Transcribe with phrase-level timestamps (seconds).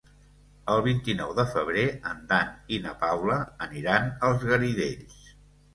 [0.75, 5.25] El vint-i-nou de febrer en Dan i na Paula aniran als Garidells.